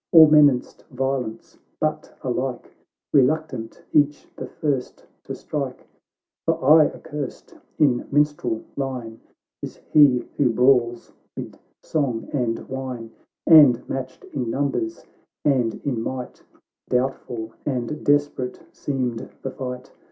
All 0.11 0.25
menaced 0.27 0.81
violence, 0.89 1.59
but 1.79 2.17
alike 2.23 2.75
Beluctant 3.13 3.83
each 3.93 4.25
the 4.35 4.47
first 4.47 5.05
to 5.25 5.35
strike, 5.35 5.85
(For 6.47 6.57
aye 6.65 6.87
accursed 6.89 7.55
in 7.77 8.07
minstrel 8.11 8.63
line 8.75 9.19
Is 9.61 9.75
he 9.75 10.27
who 10.37 10.49
brawls 10.53 11.13
'mid 11.37 11.59
song 11.83 12.29
and 12.33 12.67
wine, 12.67 13.11
And, 13.45 13.87
matched 13.87 14.23
in 14.33 14.49
numbers 14.49 15.05
and 15.45 15.75
in 15.85 16.01
might, 16.01 16.41
Doubtful 16.89 17.51
aud 17.67 18.03
desperate 18.03 18.59
seemed 18.73 19.29
the 19.43 19.51
fight.) 19.51 19.91